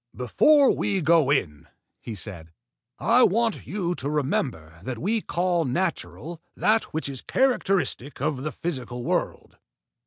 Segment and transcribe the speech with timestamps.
[0.15, 1.67] "Before we go in,"
[1.99, 2.51] he said,
[2.97, 8.51] "I want you to remember that we call natural that which is characteristic of the
[8.51, 9.59] physical world.